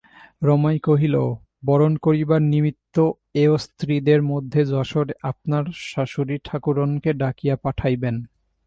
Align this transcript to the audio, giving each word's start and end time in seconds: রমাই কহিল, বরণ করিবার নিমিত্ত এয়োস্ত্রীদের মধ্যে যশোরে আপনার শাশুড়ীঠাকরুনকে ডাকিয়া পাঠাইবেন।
রমাই 0.43 0.77
কহিল, 0.79 1.15
বরণ 1.65 1.93
করিবার 1.97 2.41
নিমিত্ত 2.43 2.95
এয়োস্ত্রীদের 3.35 4.21
মধ্যে 4.23 4.61
যশোরে 4.65 5.13
আপনার 5.21 5.63
শাশুড়ীঠাকরুনকে 5.89 7.09
ডাকিয়া 7.13 7.55
পাঠাইবেন। 7.55 8.15